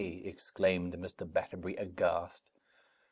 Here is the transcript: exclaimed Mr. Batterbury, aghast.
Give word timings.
exclaimed 0.25 0.93
Mr. 0.95 1.31
Batterbury, 1.31 1.75
aghast. 1.75 2.49